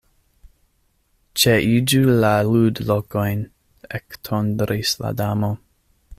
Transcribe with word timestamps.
"Ĉeiĝu 1.41 1.99
la 2.23 2.31
ludlokojn," 2.47 3.45
ektondris 4.01 4.97
la 5.05 5.15
Damo. 5.23 5.55